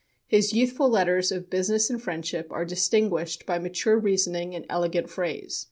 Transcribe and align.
His 0.25 0.51
youthful 0.51 0.89
letters 0.89 1.31
of 1.31 1.47
business 1.47 1.91
and 1.91 2.01
friendship 2.01 2.47
are 2.51 2.65
distinguished 2.65 3.45
by 3.45 3.59
mature 3.59 3.99
reasoning 3.99 4.55
and 4.55 4.65
elegant 4.67 5.11
phrase. 5.11 5.59